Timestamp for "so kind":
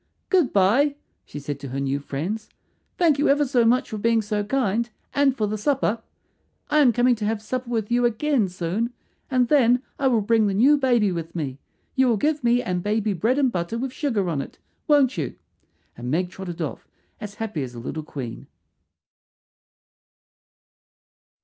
4.23-4.89